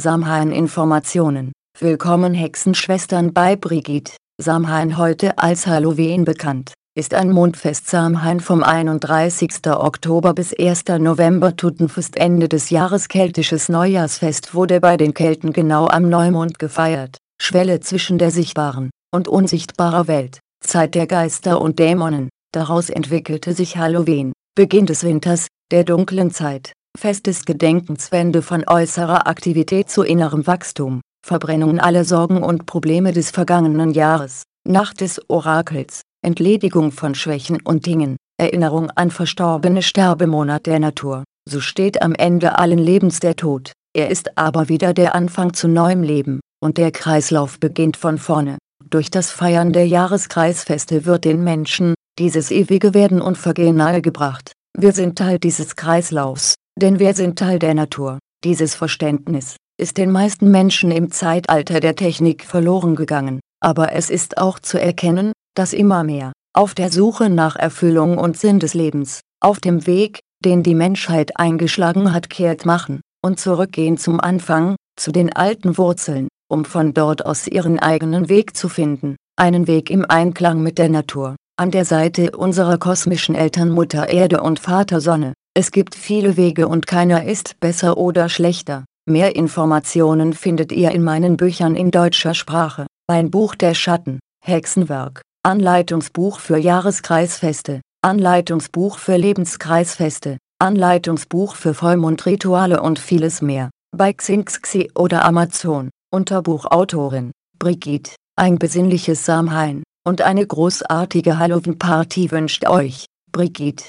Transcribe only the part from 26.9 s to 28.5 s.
Fest des Gedenkens Wende